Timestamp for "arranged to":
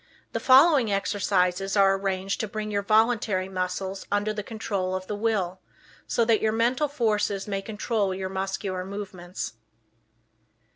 1.95-2.47